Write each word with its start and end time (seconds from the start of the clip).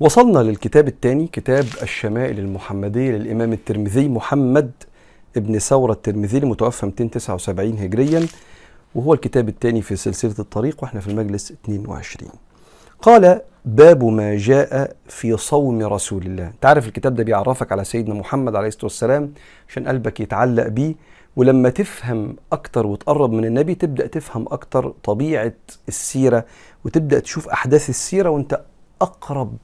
وصلنا 0.00 0.38
للكتاب 0.38 0.88
الثاني 0.88 1.26
كتاب 1.26 1.64
الشمائل 1.82 2.38
المحمدية 2.38 3.10
للإمام 3.10 3.52
الترمذي 3.52 4.08
محمد 4.08 4.70
ابن 5.36 5.58
ثورة 5.58 5.92
الترمذي 5.92 6.38
المتوفى 6.38 6.86
279 6.86 7.78
هجريا 7.78 8.26
وهو 8.94 9.14
الكتاب 9.14 9.48
الثاني 9.48 9.82
في 9.82 9.96
سلسلة 9.96 10.34
الطريق 10.38 10.82
وإحنا 10.82 11.00
في 11.00 11.08
المجلس 11.08 11.52
22 11.64 12.30
قال 13.02 13.40
باب 13.64 14.04
ما 14.04 14.36
جاء 14.36 14.96
في 15.06 15.36
صوم 15.36 15.82
رسول 15.82 16.26
الله. 16.26 16.52
تعرف 16.60 16.86
الكتاب 16.88 17.14
ده 17.14 17.22
بيعرفك 17.24 17.72
على 17.72 17.84
سيدنا 17.84 18.14
محمد 18.14 18.56
عليه 18.56 18.68
الصلاة 18.68 18.84
والسلام 18.84 19.32
عشان 19.68 19.88
قلبك 19.88 20.20
يتعلق 20.20 20.68
بيه. 20.68 20.94
ولما 21.36 21.68
تفهم 21.70 22.36
أكتر 22.52 22.86
وتقرب 22.86 23.32
من 23.32 23.44
النبي 23.44 23.74
تبدأ 23.74 24.06
تفهم 24.06 24.46
أكتر 24.50 24.94
طبيعة 25.04 25.52
السيرة 25.88 26.44
وتبدأ 26.84 27.18
تشوف 27.18 27.48
أحداث 27.48 27.90
السيرة 27.90 28.30
وأنت 28.30 28.60
أقرب 29.02 29.56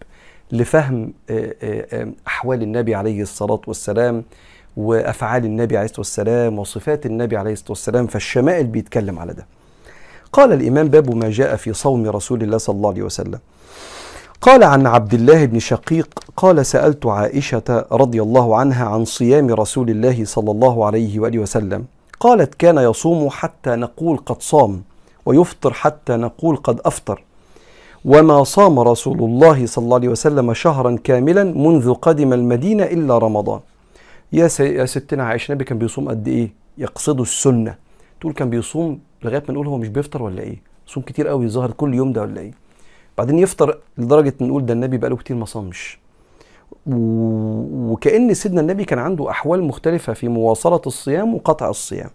لفهم 0.53 1.13
آه، 1.31 1.55
آه، 1.63 1.87
آه، 1.93 2.09
أحوال 2.27 2.63
النبي 2.63 2.95
عليه 2.95 3.23
الصلاة 3.23 3.61
والسلام 3.67 4.25
وأفعال 4.77 5.45
النبي 5.45 5.77
عليه 5.77 5.85
الصلاة 5.85 6.01
والسلام 6.01 6.59
وصفات 6.59 7.07
النبي 7.07 7.37
عليه 7.37 7.53
الصلاة 7.53 7.71
والسلام 7.71 8.07
فالشمائل 8.07 8.67
بيتكلم 8.67 9.19
على 9.19 9.33
ده. 9.33 9.47
قال 10.33 10.53
الإمام 10.53 10.89
باب 10.89 11.15
ما 11.15 11.31
جاء 11.31 11.57
في 11.57 11.73
صوم 11.73 12.09
رسول 12.09 12.43
الله 12.43 12.59
صلى 12.59 12.77
الله 12.77 12.91
عليه 12.91 13.03
وسلم. 13.03 13.39
قال 14.41 14.65
عن 14.65 14.87
عبد 14.87 15.15
الله 15.15 15.45
بن 15.45 15.59
شقيق 15.59 16.09
قال 16.37 16.67
سألت 16.67 17.07
عائشة 17.07 17.87
رضي 17.93 18.23
الله 18.23 18.57
عنها 18.57 18.87
عن 18.87 19.05
صيام 19.05 19.55
رسول 19.55 19.91
الله 19.91 20.25
صلى 20.25 20.51
الله 20.51 20.87
عليه 20.87 21.21
وآله 21.21 21.39
وسلم. 21.39 21.85
قالت 22.21 22.55
كان 22.55 22.79
يصوم 22.79 23.31
حتى 23.31 23.71
نقول 23.71 24.17
قد 24.17 24.43
صام 24.43 24.83
ويفطر 25.27 25.73
حتى 25.73 26.17
نقول 26.17 26.57
قد 26.57 26.81
أفطر. 26.85 27.23
وما 28.05 28.45
صام 28.45 28.81
رسول 28.81 29.19
الله 29.19 29.67
صلى 29.67 29.85
الله 29.85 29.97
عليه 29.97 30.09
وسلم 30.09 30.55
شهرا 30.55 30.97
كاملا 31.05 31.45
منذ 31.45 31.95
قدم 31.95 32.33
المدينة 32.33 32.85
إلا 32.85 33.19
رمضان. 33.19 33.61
يا. 34.33 34.49
يا 34.61 34.85
ستنا 34.85 35.25
عائشة 35.25 35.53
النبي 35.53 35.65
كان 35.65 35.79
بيصوم 35.79 36.09
قد 36.09 36.29
إيه؟ 36.29 36.53
يقصده 36.79 37.23
السنة. 37.23 37.75
تقول 38.21 38.33
كان 38.33 38.51
بيصوم 38.51 38.99
لغاية 39.23 39.43
ما 39.49 39.55
نقول 39.55 39.67
هو 39.67 39.79
مش 39.79 39.89
بيفطر 39.89 40.23
ولا 40.23 40.43
إيه؟ 40.43 40.63
صوم 40.87 41.03
كتير 41.03 41.29
قوي 41.29 41.49
ظاهر 41.49 41.71
كل 41.71 41.95
يوم 41.95 42.13
ده 42.13 42.23
ولا 42.23 42.41
إيه؟ 42.41 42.53
بعدين 43.19 43.39
يفطر 43.39 43.79
لدرجة 43.99 44.35
نقول 44.41 44.67
ده 44.67 44.73
النبي 44.73 44.97
بقاله 44.99 45.17
كتير 45.17 45.37
ما 45.37 45.45
صامش. 45.45 45.99
وكأن 46.87 48.35
سيدنا 48.35 48.61
النبي 48.61 48.85
كان 48.85 48.99
عنده 48.99 49.31
أحوال 49.31 49.63
مختلفة 49.65 50.13
في 50.13 50.29
مواصلة 50.29 50.81
الصيام 50.87 51.35
وقطع 51.35 51.69
الصيام. 51.71 52.11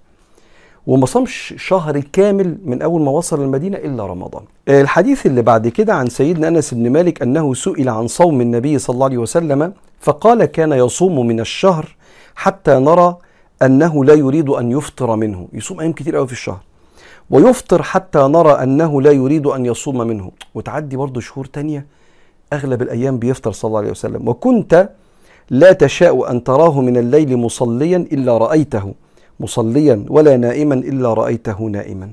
وما 0.87 1.05
صامش 1.05 1.53
شهر 1.57 1.99
كامل 1.99 2.57
من 2.65 2.81
أول 2.81 3.01
ما 3.01 3.11
وصل 3.11 3.41
المدينة 3.41 3.77
إلا 3.77 4.05
رمضان. 4.05 4.43
الحديث 4.67 5.25
اللي 5.25 5.41
بعد 5.41 5.67
كده 5.67 5.93
عن 5.93 6.07
سيدنا 6.07 6.47
أنس 6.47 6.73
بن 6.73 6.89
مالك 6.89 7.21
أنه 7.21 7.53
سئل 7.53 7.89
عن 7.89 8.07
صوم 8.07 8.41
النبي 8.41 8.79
صلى 8.79 8.93
الله 8.93 9.05
عليه 9.05 9.17
وسلم 9.17 9.73
فقال 9.99 10.45
كان 10.45 10.71
يصوم 10.71 11.27
من 11.27 11.39
الشهر 11.39 11.95
حتى 12.35 12.71
نرى 12.71 13.17
أنه 13.61 14.05
لا 14.05 14.13
يريد 14.13 14.49
أن 14.49 14.71
يفطر 14.71 15.15
منه، 15.15 15.47
يصوم 15.53 15.79
أيام 15.79 15.93
كتير 15.93 16.15
قوي 16.15 16.27
في 16.27 16.33
الشهر. 16.33 16.59
ويفطر 17.29 17.83
حتى 17.83 18.19
نرى 18.19 18.51
أنه 18.51 19.01
لا 19.01 19.11
يريد 19.11 19.47
أن 19.47 19.65
يصوم 19.65 19.97
منه، 19.97 20.31
وتعدي 20.55 20.97
برضه 20.97 21.21
شهور 21.21 21.45
تانية 21.45 21.85
أغلب 22.53 22.81
الأيام 22.81 23.17
بيفطر 23.17 23.51
صلى 23.51 23.69
الله 23.69 23.79
عليه 23.79 23.91
وسلم، 23.91 24.27
وكنت 24.27 24.89
لا 25.49 25.71
تشاء 25.71 26.31
أن 26.31 26.43
تراه 26.43 26.81
من 26.81 26.97
الليل 26.97 27.37
مصليا 27.37 27.97
إلا 27.97 28.37
رأيته 28.37 28.93
مصليا 29.41 30.05
ولا 30.09 30.37
نائما 30.37 30.75
إلا 30.75 31.13
رأيته 31.13 31.59
نائما. 31.63 32.11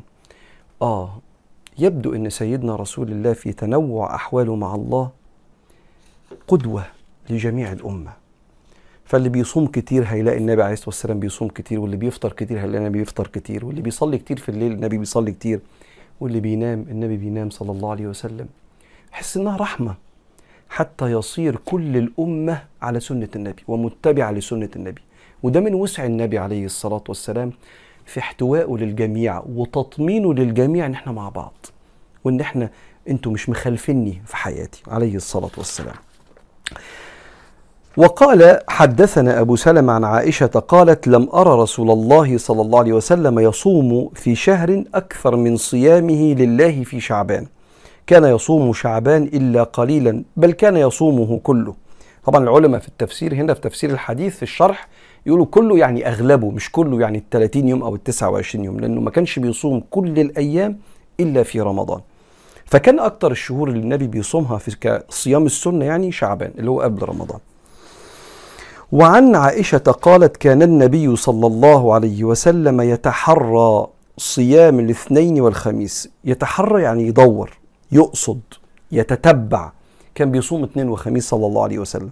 آه 0.82 1.18
يبدو 1.78 2.14
إن 2.14 2.30
سيدنا 2.30 2.76
رسول 2.76 3.08
الله 3.12 3.32
في 3.32 3.52
تنوع 3.52 4.14
أحواله 4.14 4.56
مع 4.56 4.74
الله 4.74 5.10
قدوة 6.48 6.84
لجميع 7.30 7.72
الأمة. 7.72 8.12
فاللي 9.04 9.28
بيصوم 9.28 9.66
كتير 9.66 10.04
هيلاقي 10.04 10.38
النبي 10.38 10.62
عليه 10.62 10.72
الصلاة 10.72 10.88
والسلام 10.88 11.20
بيصوم 11.20 11.48
كتير 11.48 11.80
واللي 11.80 11.96
بيفطر 11.96 12.32
كتير 12.32 12.60
هيلاقي 12.60 12.78
النبي 12.78 12.98
بيفطر 12.98 13.26
كتير 13.26 13.66
واللي 13.66 13.82
بيصلي 13.82 14.18
كتير 14.18 14.38
في 14.38 14.48
الليل 14.48 14.72
النبي 14.72 14.98
بيصلي 14.98 15.32
كتير 15.32 15.60
واللي 16.20 16.40
بينام 16.40 16.86
النبي 16.90 17.16
بينام 17.16 17.50
صلى 17.50 17.72
الله 17.72 17.90
عليه 17.90 18.06
وسلم. 18.06 18.46
حس 19.10 19.36
إنها 19.36 19.56
رحمة 19.56 19.94
حتى 20.68 21.12
يصير 21.12 21.56
كل 21.64 21.96
الأمة 21.96 22.62
على 22.82 23.00
سنة 23.00 23.28
النبي 23.36 23.62
ومتبعة 23.68 24.30
لسنة 24.30 24.70
النبي. 24.76 25.00
وده 25.42 25.60
من 25.60 25.74
وسع 25.74 26.04
النبي 26.04 26.38
عليه 26.38 26.64
الصلاة 26.64 27.02
والسلام 27.08 27.52
في 28.06 28.20
احتوائه 28.20 28.76
للجميع 28.76 29.42
وتطمينه 29.54 30.34
للجميع 30.34 30.86
إن 30.86 30.92
إحنا 30.92 31.12
مع 31.12 31.28
بعض 31.28 31.66
وإن 32.24 32.40
إحنا 32.40 32.70
أنتوا 33.08 33.32
مش 33.32 33.48
مخالفيني 33.48 34.22
في 34.26 34.36
حياتي 34.36 34.82
عليه 34.88 35.16
الصلاة 35.16 35.50
والسلام. 35.58 35.94
وقال 37.96 38.60
حدثنا 38.68 39.40
أبو 39.40 39.56
سلمة 39.56 39.92
عن 39.92 40.04
عائشة 40.04 40.46
قالت 40.46 41.08
لم 41.08 41.28
أرى 41.34 41.62
رسول 41.62 41.90
الله 41.90 42.38
صلى 42.38 42.62
الله 42.62 42.78
عليه 42.78 42.92
وسلم 42.92 43.38
يصوم 43.38 44.10
في 44.14 44.34
شهر 44.34 44.84
أكثر 44.94 45.36
من 45.36 45.56
صيامه 45.56 46.34
لله 46.34 46.84
في 46.84 47.00
شعبان. 47.00 47.46
كان 48.06 48.24
يصوم 48.24 48.72
شعبان 48.72 49.22
إلا 49.22 49.62
قليلا 49.62 50.24
بل 50.36 50.52
كان 50.52 50.76
يصومه 50.76 51.38
كله. 51.38 51.74
طبعا 52.28 52.44
العلماء 52.44 52.80
في 52.80 52.88
التفسير 52.88 53.34
هنا 53.34 53.54
في 53.54 53.60
تفسير 53.60 53.90
الحديث 53.90 54.36
في 54.36 54.42
الشرح 54.42 54.88
يقولوا 55.26 55.46
كله 55.46 55.78
يعني 55.78 56.08
أغلبه 56.08 56.50
مش 56.50 56.72
كله 56.72 57.00
يعني 57.00 57.18
ال 57.18 57.30
30 57.30 57.68
يوم 57.68 57.82
أو 57.82 57.94
ال 57.94 58.04
29 58.04 58.64
يوم 58.64 58.80
لأنه 58.80 59.00
ما 59.00 59.10
كانش 59.10 59.38
بيصوم 59.38 59.82
كل 59.90 60.18
الأيام 60.20 60.78
إلا 61.20 61.42
في 61.42 61.60
رمضان. 61.60 62.00
فكان 62.64 62.98
أكتر 62.98 63.30
الشهور 63.30 63.68
اللي 63.68 63.80
النبي 63.80 64.06
بيصومها 64.06 64.58
في 64.58 64.76
كصيام 64.80 65.46
السنة 65.46 65.84
يعني 65.84 66.12
شعبان 66.12 66.50
اللي 66.58 66.70
هو 66.70 66.80
قبل 66.80 67.02
رمضان. 67.02 67.38
وعن 68.92 69.36
عائشة 69.36 69.78
قالت 69.78 70.36
كان 70.36 70.62
النبي 70.62 71.16
صلى 71.16 71.46
الله 71.46 71.94
عليه 71.94 72.24
وسلم 72.24 72.80
يتحرى 72.80 73.86
صيام 74.16 74.80
الاثنين 74.80 75.40
والخميس، 75.40 76.08
يتحرى 76.24 76.82
يعني 76.82 77.06
يدور، 77.06 77.58
يقصد، 77.92 78.40
يتتبع، 78.92 79.72
كان 80.18 80.30
بيصوم 80.30 80.62
اثنين 80.64 80.88
وخميس 80.88 81.28
صلى 81.28 81.46
الله 81.46 81.62
عليه 81.62 81.78
وسلم. 81.78 82.10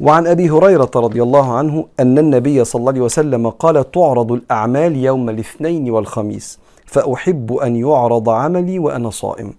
وعن 0.00 0.26
أبي 0.26 0.50
هريرة 0.50 0.90
رضي 0.96 1.22
الله 1.22 1.52
عنه 1.58 1.86
أن 2.00 2.18
النبي 2.18 2.64
صلى 2.64 2.80
الله 2.80 2.92
عليه 2.92 3.00
وسلم 3.00 3.50
قال 3.50 3.90
تعرض 3.90 4.32
الأعمال 4.32 4.96
يوم 4.96 5.28
الاثنين 5.30 5.90
والخميس 5.90 6.58
فأحب 6.86 7.52
أن 7.52 7.76
يعرض 7.76 8.28
عملي 8.28 8.78
وأنا 8.78 9.10
صائم. 9.10 9.54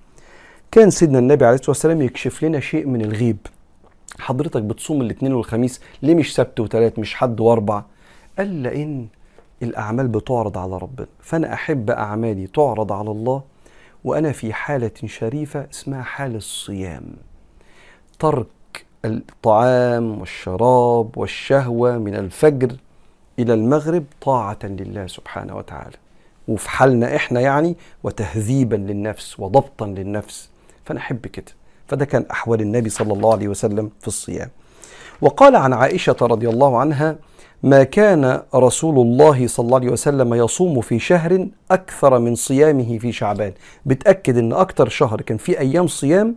كان 0.71 0.89
سيدنا 0.89 1.19
النبي 1.19 1.45
عليه 1.45 1.55
الصلاة 1.55 1.69
والسلام 1.69 2.01
يكشف 2.01 2.43
لنا 2.43 2.59
شيء 2.59 2.87
من 2.87 3.01
الغيب. 3.01 3.37
حضرتك 4.19 4.61
بتصوم 4.61 5.01
الاثنين 5.01 5.33
والخميس 5.33 5.81
ليه 6.01 6.15
مش 6.15 6.35
سبت 6.35 6.59
وثلاث 6.59 6.99
مش 6.99 7.15
حد 7.15 7.39
وأربع؟ 7.39 7.83
قال 8.37 8.63
لأن 8.63 9.07
الأعمال 9.63 10.07
بتعرض 10.07 10.57
على 10.57 10.77
ربنا 10.77 11.07
فأنا 11.19 11.53
أحب 11.53 11.89
أعمالي 11.89 12.47
تعرض 12.47 12.91
على 12.91 13.11
الله 13.11 13.41
وأنا 14.03 14.31
في 14.31 14.53
حالة 14.53 14.91
شريفة 15.05 15.67
اسمها 15.73 16.01
حال 16.01 16.35
الصيام. 16.35 17.03
ترك 18.19 18.47
الطعام 19.05 20.19
والشراب 20.19 21.17
والشهوة 21.17 21.97
من 21.97 22.15
الفجر 22.15 22.71
إلى 23.39 23.53
المغرب 23.53 24.03
طاعة 24.21 24.59
لله 24.63 25.07
سبحانه 25.07 25.57
وتعالى. 25.57 25.97
وفي 26.47 26.69
حالنا 26.69 27.15
إحنا 27.15 27.39
يعني 27.39 27.75
وتهذيبا 28.03 28.75
للنفس 28.75 29.39
وضبطا 29.39 29.87
للنفس. 29.87 30.49
فأنا 30.85 30.99
أحب 30.99 31.27
كده. 31.27 31.51
فده 31.87 32.05
كان 32.05 32.25
أحوال 32.31 32.61
النبي 32.61 32.89
صلى 32.89 33.13
الله 33.13 33.31
عليه 33.31 33.47
وسلم 33.47 33.91
في 34.01 34.07
الصيام. 34.07 34.49
وقال 35.21 35.55
عن 35.55 35.73
عائشة 35.73 36.15
رضي 36.21 36.49
الله 36.49 36.77
عنها 36.77 37.15
ما 37.63 37.83
كان 37.83 38.41
رسول 38.55 38.99
الله 38.99 39.47
صلى 39.47 39.65
الله 39.65 39.77
عليه 39.77 39.89
وسلم 39.91 40.33
يصوم 40.33 40.81
في 40.81 40.99
شهر 40.99 41.47
أكثر 41.71 42.19
من 42.19 42.35
صيامه 42.35 42.97
في 42.97 43.11
شعبان. 43.11 43.53
بتأكد 43.85 44.37
أن 44.37 44.53
أكثر 44.53 44.89
شهر 44.89 45.21
كان 45.21 45.37
فيه 45.37 45.59
أيام 45.59 45.87
صيام 45.87 46.35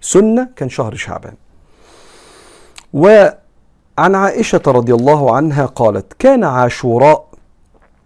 سنة 0.00 0.48
كان 0.56 0.68
شهر 0.68 0.94
شعبان. 0.94 1.34
وعن 2.92 3.34
عائشة 4.14 4.62
رضي 4.66 4.94
الله 4.94 5.36
عنها 5.36 5.66
قالت 5.66 6.12
كان 6.18 6.44
عاشوراء 6.44 7.26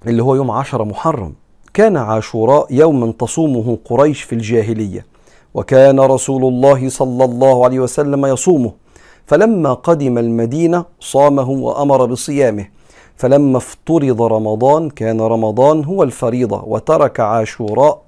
اللي 0.06 0.22
هو 0.22 0.34
يوم 0.34 0.50
عشر 0.50 0.84
محرم. 0.84 1.34
كان 1.74 1.96
عاشوراء 1.96 2.66
يوما 2.70 3.12
تصومه 3.12 3.78
قريش 3.84 4.22
في 4.22 4.34
الجاهلية 4.34 5.06
وكان 5.54 6.00
رسول 6.00 6.44
الله 6.44 6.88
صلى 6.88 7.24
الله 7.24 7.64
عليه 7.64 7.80
وسلم 7.80 8.26
يصومه. 8.26 8.72
فلما 9.26 9.74
قدم 9.74 10.18
المدينة 10.18 10.84
صامه 11.00 11.50
وأمر 11.50 12.06
بصيامه. 12.06 12.66
فلما 13.16 13.58
افترض 13.58 14.22
رمضان 14.22 14.90
كان 14.90 15.20
رمضان 15.20 15.84
هو 15.84 16.02
الفريضة 16.02 16.62
وترك 16.66 17.20
عاشوراء 17.20 18.03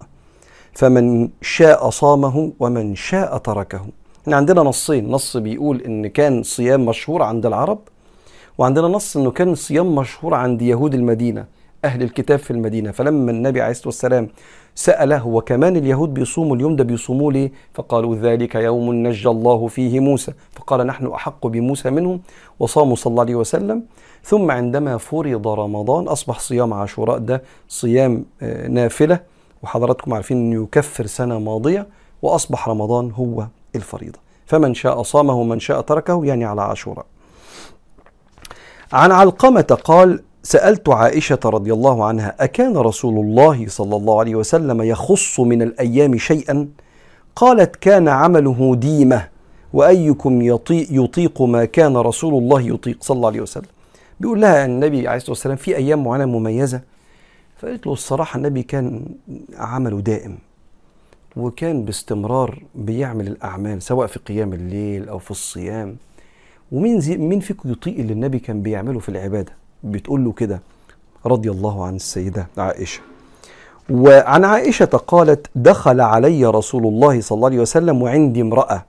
فمن 0.76 1.28
شاء 1.42 1.90
صامه 1.90 2.52
ومن 2.60 2.94
شاء 2.94 3.38
تركه. 3.38 3.80
إحنا 4.22 4.36
عندنا 4.36 4.62
نصين. 4.62 5.10
نص 5.10 5.36
بيقول 5.36 5.82
إن 5.82 6.06
كان 6.06 6.42
صيام 6.42 6.86
مشهور 6.86 7.22
عند 7.22 7.46
العرب 7.46 7.78
وعندنا 8.58 8.88
نص 8.88 9.16
إنه 9.16 9.30
كان 9.30 9.54
صيام 9.54 9.94
مشهور 9.94 10.34
عند 10.34 10.62
يهود 10.62 10.94
المدينة 10.94 11.44
أهل 11.84 12.02
الكتاب 12.02 12.38
في 12.38 12.50
المدينة. 12.50 12.90
فلما 12.90 13.30
النبي 13.30 13.60
عليه 13.60 13.70
الصلاة 13.70 13.88
والسلام 13.88 14.28
سأله 14.74 15.26
وكمان 15.26 15.76
اليهود 15.76 16.14
بيصوموا 16.14 16.56
اليوم؟ 16.56 16.76
ده 16.76 16.84
بيصوموا 16.84 17.32
ليه؟ 17.32 17.52
فقالوا 17.74 18.16
ذلك 18.16 18.54
يوم 18.54 18.92
نجى 18.92 19.28
الله 19.28 19.66
فيه 19.66 20.00
موسى. 20.00 20.32
فقال 20.52 20.86
نحن 20.86 21.06
أحق 21.06 21.46
بموسى 21.46 21.90
منهم 21.90 22.20
وصاموا 22.60 22.96
صلى 22.96 23.10
الله 23.10 23.22
عليه 23.22 23.34
وسلم. 23.34 23.82
ثم 24.24 24.50
عندما 24.50 24.96
فرض 24.96 25.48
رمضان 25.48 26.08
أصبح 26.08 26.40
صيام 26.40 26.74
عاشوراء. 26.74 27.18
ده 27.18 27.42
صيام 27.68 28.24
آه، 28.42 28.68
نافلة. 28.68 29.35
وحضراتكم 29.62 30.14
عارفين 30.14 30.36
أنه 30.36 30.62
يكفر 30.62 31.06
سنة 31.06 31.38
ماضية 31.38 31.86
وأصبح 32.22 32.68
رمضان 32.68 33.10
هو 33.10 33.46
الفريضة. 33.74 34.18
فمن 34.46 34.74
شاء 34.74 35.02
صامه 35.02 35.34
ومن 35.34 35.60
شاء 35.60 35.80
تركه 35.80 36.24
يعني 36.24 36.44
على 36.44 36.62
عاشوراء. 36.62 37.06
عن 38.92 39.12
علقمة 39.12 39.78
قال 39.84 40.22
سألت 40.42 40.88
عائشة 40.88 41.38
رضي 41.44 41.72
الله 41.72 42.04
عنها 42.04 42.34
أكان 42.40 42.76
رسول 42.76 43.18
الله 43.24 43.66
صلى 43.68 43.96
الله 43.96 44.20
عليه 44.20 44.34
وسلم 44.34 44.82
يخص 44.82 45.40
من 45.40 45.62
الأيام 45.62 46.18
شيئا؟ 46.18 46.68
قالت 47.36 47.76
كان 47.76 48.08
عمله 48.08 48.74
ديمة 48.74 49.28
وأيكم 49.72 50.42
يطيق, 50.42 50.86
يطيق 50.90 51.42
ما 51.42 51.64
كان 51.64 51.96
رسول 51.96 52.34
الله 52.34 52.60
يطيق. 52.60 52.96
صلى 53.00 53.14
الله 53.16 53.28
عليه 53.28 53.40
وسلم. 53.40 53.66
بيقول 54.20 54.40
لها 54.40 54.64
النبي 54.64 55.08
عليه 55.08 55.16
الصلاة 55.16 55.30
والسلام 55.30 55.56
في 55.56 55.76
أيام 55.76 56.04
معينة 56.04 56.24
مميزة. 56.24 56.80
فقالت 57.58 57.86
له 57.86 57.92
الصراحة 57.92 58.36
النبي 58.36 58.62
كان 58.62 59.04
عمله 59.56 60.00
دائم 60.00 60.38
وكان 61.36 61.84
باستمرار 61.84 62.62
بيعمل 62.74 63.26
الأعمال 63.26 63.82
سواء 63.82 64.06
في 64.06 64.18
قيام 64.18 64.52
الليل 64.52 65.08
أو 65.08 65.18
في 65.18 65.30
الصيام. 65.30 65.96
ومين 66.72 67.00
زي 67.00 67.16
مين 67.16 67.40
فيكم 67.40 67.70
يطيق 67.70 67.98
اللي 67.98 68.12
النبي 68.12 68.38
كان 68.38 68.62
بيعمله 68.62 68.98
في 68.98 69.08
العبادة؟ 69.08 69.52
بتقول 69.84 70.24
له 70.24 70.32
كده 70.32 70.60
رضي 71.26 71.50
الله 71.50 71.84
عن 71.86 71.96
السيدة 71.96 72.46
عائشة. 72.58 73.00
وعن 73.90 74.44
عائشة 74.44 74.84
قالت 74.84 75.46
دخل 75.54 76.00
علي 76.00 76.44
رسول 76.46 76.86
الله 76.86 77.20
صلى 77.20 77.36
الله 77.36 77.48
عليه 77.48 77.60
وسلم 77.60 78.02
وعندي 78.02 78.40
امرأة 78.40 78.84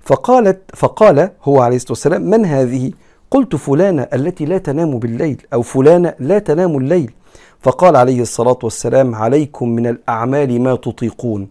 فقالت 0.00 0.60
فقال 0.74 1.30
هو 1.44 1.60
عليه 1.60 1.76
الصلاة 1.76 1.92
والسلام 1.92 2.22
من 2.22 2.44
هذه؟ 2.44 2.92
قلت 3.30 3.56
فلانة 3.56 4.02
التي 4.02 4.44
لا 4.44 4.58
تنام 4.58 4.98
بالليل 4.98 5.42
أو 5.52 5.62
فلانة 5.62 6.14
لا 6.20 6.38
تنام 6.38 6.78
الليل 6.78 7.10
فقال 7.60 7.96
عليه 7.96 8.20
الصلاة 8.20 8.58
والسلام 8.62 9.14
عليكم 9.14 9.68
من 9.68 9.86
الأعمال 9.86 10.62
ما 10.62 10.76
تطيقون 10.76 11.48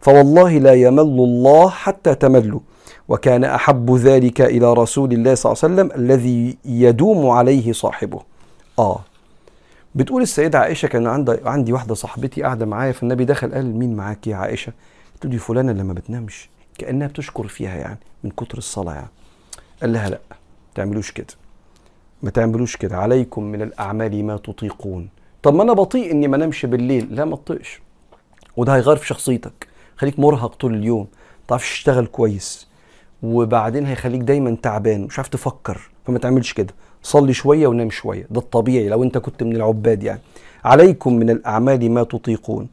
فوالله 0.00 0.58
لا 0.58 0.74
يمل 0.74 1.00
الله 1.00 1.68
حتى 1.70 2.14
تملوا 2.14 2.60
وكان 3.08 3.44
أحب 3.44 3.90
ذلك 3.96 4.40
إلى 4.40 4.72
رسول 4.72 5.12
الله 5.12 5.34
صلى 5.34 5.52
الله 5.52 5.64
عليه 5.64 5.74
وسلم 5.74 6.04
الذي 6.04 6.58
يدوم 6.64 7.28
عليه 7.30 7.72
صاحبه. 7.72 8.20
آه. 8.78 9.00
بتقول 9.94 10.22
السيدة 10.22 10.58
عائشة 10.58 10.86
كان 10.86 11.06
عندي 11.06 11.36
عندي 11.44 11.72
واحدة 11.72 11.94
صاحبتي 11.94 12.42
قاعدة 12.42 12.66
معايا 12.66 12.92
فالنبي 12.92 13.24
دخل 13.24 13.54
قال 13.54 13.76
مين 13.76 13.96
معاك 13.96 14.26
يا 14.26 14.36
عائشة؟ 14.36 14.72
قلت 15.14 15.24
له 15.24 15.30
دي 15.30 15.38
فلانة 15.38 15.72
اللي 15.72 15.82
ما 15.84 15.92
بتنامش 15.92 16.48
كأنها 16.78 17.06
بتشكر 17.08 17.46
فيها 17.48 17.76
يعني 17.76 17.98
من 18.24 18.30
كتر 18.30 18.58
الصلاة 18.58 18.94
يعني. 18.94 19.08
قال 19.80 19.92
لها 19.92 20.08
لا 20.10 20.20
ما 20.30 20.36
تعملوش 20.74 21.10
كده 21.12 21.34
ما 22.22 22.30
تعملوش 22.30 22.76
كده 22.76 22.96
عليكم 22.96 23.42
من 23.42 23.62
الأعمال 23.62 24.24
ما 24.24 24.36
تطيقون. 24.36 25.08
طب 25.42 25.54
ما 25.54 25.62
أنا 25.62 25.72
بطيء 25.72 26.10
إني 26.10 26.28
ما 26.28 26.36
نمشي 26.36 26.66
بالليل. 26.66 27.08
لا 27.10 27.24
ما 27.24 27.36
تطيقش. 27.36 27.80
وده 28.56 28.76
هيغير 28.76 28.96
في 28.96 29.06
شخصيتك 29.06 29.68
خليك 29.96 30.18
مرهق 30.18 30.54
طول 30.54 30.74
اليوم 30.74 31.00
ما 31.00 31.06
تعرفش 31.48 31.72
تشتغل 31.72 32.06
كويس 32.06 32.68
وبعدين 33.22 33.86
هيخليك 33.86 34.20
دايما 34.20 34.56
تعبان 34.62 35.04
مش 35.04 35.18
عارف 35.18 35.28
تفكر 35.28 35.90
فما 36.06 36.18
تعملش 36.18 36.52
كده. 36.52 36.74
صلي 37.02 37.32
شوية 37.32 37.66
ونام 37.66 37.90
شوية 37.90 38.26
ده 38.30 38.40
الطبيعي 38.40 38.88
لو 38.88 39.02
أنت 39.02 39.18
كنت 39.18 39.42
من 39.42 39.56
العباد 39.56 40.02
يعني. 40.02 40.20
عليكم 40.64 41.12
من 41.14 41.30
الأعمال 41.30 41.90
ما 41.90 42.02
تطيقون. 42.02 42.68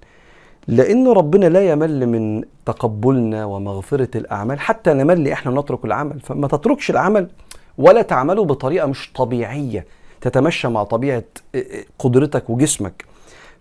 لأن 0.67 1.07
ربنا 1.07 1.45
لا 1.45 1.69
يمل 1.71 2.07
من 2.07 2.43
تقبلنا 2.65 3.45
ومغفرة 3.45 4.17
الأعمال 4.17 4.59
حتى 4.59 4.93
نمل 4.93 5.27
إحنا 5.27 5.61
نترك 5.61 5.85
العمل. 5.85 6.19
فما 6.19 6.47
تتركش 6.47 6.89
العمل 6.89 7.27
ولا 7.77 8.01
تعمله 8.01 8.45
بطريقة 8.45 8.87
مش 8.87 9.11
طبيعية. 9.15 9.85
تتمشى 10.25 10.67
مع 10.67 10.83
طبيعة 10.83 11.23
قدرتك 11.99 12.49
وجسمك. 12.49 13.05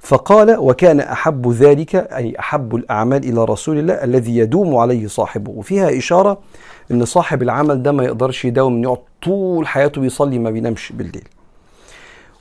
فقال 0.01 0.59
وكان 0.59 1.01
أحب 1.01 1.51
ذلك 1.53 1.95
أي 1.97 2.39
أحب 2.39 2.75
الأعمال 2.75 3.25
إلى 3.25 3.45
رسول 3.45 3.79
الله 3.79 3.95
الذي 3.95 4.37
يدوم 4.37 4.77
عليه 4.77 5.07
صاحبه. 5.07 5.51
وفيها 5.51 5.99
إشارة 5.99 6.39
إن 6.91 7.05
صاحب 7.05 7.43
العمل 7.43 7.83
ده 7.83 7.93
ما 7.93 8.05
يقدرش 8.05 8.45
يداوم 8.45 8.83
يقعد 8.83 8.99
طول 9.23 9.67
حياته 9.67 10.01
بيصلي 10.01 10.39
ما 10.39 10.51
بينامش 10.51 10.93
بالليل. 10.93 11.29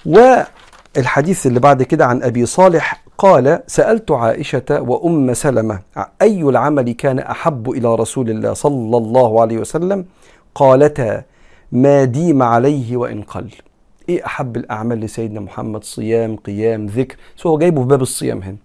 والحديث 0.05 1.47
اللي 1.47 1.59
بعد 1.59 1.83
كده 1.83 2.05
عن 2.05 2.23
أبي 2.23 2.45
صالح 2.45 3.03
قال 3.17 3.59
سألت 3.67 4.11
عائشة 4.11 4.63
وأم 4.81 5.33
سلمة 5.33 5.79
أي 6.21 6.41
العمل 6.41 6.91
كان 6.91 7.19
أحب 7.19 7.69
إلى 7.71 7.95
رسول 7.95 8.29
الله 8.29 8.53
صلى 8.53 8.97
الله 8.97 9.41
عليه 9.41 9.57
وسلم؟ 9.57 10.05
قالتا 10.55 11.23
ما 11.71 12.03
ديم 12.03 12.43
عليه 12.43 12.97
وإن 12.97 13.21
قل. 13.21 13.47
إيه 14.09 14.25
أحب 14.25 14.57
الأعمال 14.57 14.99
لسيدنا 14.99 15.39
محمد؟ 15.39 15.83
صيام 15.83 16.35
قيام 16.35 16.85
ذكر. 16.85 17.15
سو 17.35 17.49
هو 17.49 17.57
جايبه 17.57 17.81
في 17.81 17.87
باب 17.87 18.01
الصيام 18.01 18.41
هنا. 18.41 18.57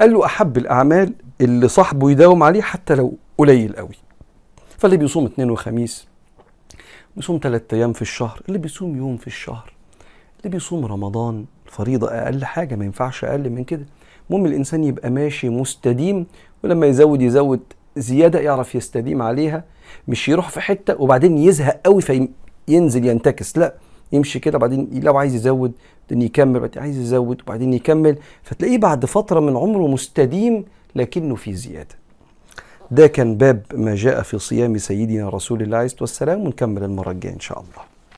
قال 0.00 0.12
له 0.12 0.24
أحب 0.24 0.56
الأعمال 0.56 1.12
اللي 1.40 1.68
صاحبه 1.68 2.10
يداوم 2.10 2.42
عليه 2.42 2.62
حتى 2.62 2.94
لو 2.94 3.14
قليل 3.38 3.76
قوي. 3.76 3.94
فاللي 4.78 4.96
بيصوم 4.96 5.24
اثنين 5.24 5.50
وخميس 5.50 6.06
بيصوم 7.16 7.40
ثلاثة 7.42 7.76
أيام 7.76 7.92
في 7.92 8.02
الشهر. 8.02 8.42
اللي 8.48 8.58
بيصوم 8.58 8.96
يوم 8.96 9.16
في 9.16 9.26
الشهر 9.26 9.72
اللي 10.38 10.50
بيصوم 10.50 10.84
رمضان 10.86 11.44
فريضة 11.66 12.08
أقل 12.10 12.44
حاجة 12.44 12.76
ما 12.76 12.84
ينفعش 12.84 13.24
أقل 13.24 13.50
من 13.50 13.64
كده. 13.64 13.86
المهم 14.30 14.46
الإنسان 14.46 14.84
يبقى 14.84 15.10
ماشي 15.10 15.48
مستديم 15.48 16.26
ولما 16.64 16.86
يزود 16.86 17.22
يزود 17.22 17.60
زيادة 17.96 18.40
يعرف 18.40 18.74
يستديم 18.74 19.22
عليها. 19.22 19.64
مش 20.08 20.28
يروح 20.28 20.48
في 20.48 20.60
حتة 20.60 21.00
وبعدين 21.02 21.38
يزهق 21.38 21.80
قوي 21.84 22.02
فينزل 22.02 23.06
ينتكس. 23.06 23.58
لا 23.58 23.74
يمشي 24.12 24.38
كده 24.38 24.58
بعدين 24.58 24.88
لو 24.92 25.18
عايز 25.18 25.34
يزود 25.34 25.72
بعدين 26.10 26.22
يكمل 26.22 26.60
بعدين 26.60 26.82
عايز 26.82 26.98
يزود 26.98 27.40
وبعدين 27.42 27.72
يكمل. 27.74 28.16
فتلاقيه 28.42 28.78
بعد 28.78 29.04
فترة 29.04 29.40
من 29.40 29.56
عمره 29.56 29.86
مستديم 29.86 30.64
لكنه 30.96 31.34
في 31.34 31.54
زيادة. 31.54 31.94
ده 32.90 33.06
كان 33.06 33.36
باب 33.36 33.62
ما 33.74 33.94
جاء 33.94 34.22
في 34.22 34.38
صيام 34.38 34.78
سيدنا 34.78 35.28
رسول 35.28 35.62
الله 35.62 35.76
عليه 35.76 35.86
الصلاة 35.86 36.02
والسلام 36.02 36.40
ونكمل 36.40 36.84
المرة 36.84 37.10
الجاية 37.10 37.34
إن 37.34 37.40
شاء 37.40 37.58
الله. 37.58 37.97